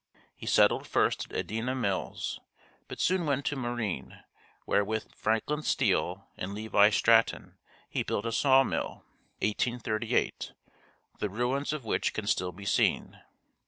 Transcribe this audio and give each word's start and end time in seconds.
He 0.35 0.47
settled 0.47 0.87
first 0.87 1.25
at 1.25 1.37
Edina 1.37 1.75
Mills, 1.75 2.39
but 2.87 2.99
soon 2.99 3.27
went 3.27 3.45
to 3.45 3.55
Marine, 3.55 4.23
where 4.65 4.83
with 4.83 5.13
Franklin 5.13 5.61
Steele 5.61 6.27
and 6.37 6.55
Levi 6.55 6.89
Stratton 6.89 7.59
he 7.87 8.01
built 8.01 8.25
a 8.25 8.31
sawmill, 8.31 9.03
(1838) 9.43 10.53
the 11.19 11.29
ruins 11.29 11.71
of 11.71 11.85
which 11.85 12.13
can 12.15 12.25
still 12.25 12.51
be 12.51 12.65
seen. 12.65 13.21